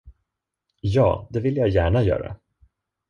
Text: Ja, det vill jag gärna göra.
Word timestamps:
Ja, 0.81 1.27
det 1.31 1.39
vill 1.39 1.57
jag 1.57 1.69
gärna 1.69 2.03
göra. 2.03 2.35